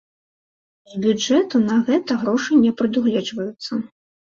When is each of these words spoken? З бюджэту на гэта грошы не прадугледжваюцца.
З 0.93 1.01
бюджэту 1.03 1.55
на 1.69 1.77
гэта 1.93 2.21
грошы 2.25 2.51
не 2.67 2.77
прадугледжваюцца. 2.83 3.73